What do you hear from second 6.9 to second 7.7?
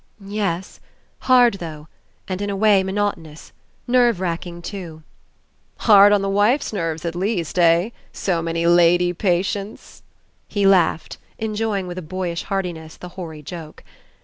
at least,